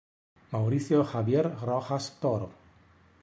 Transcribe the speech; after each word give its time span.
Mauricio 0.53 1.03
Javier 1.11 1.51
Rojas 1.61 2.11
Toro 2.19 2.49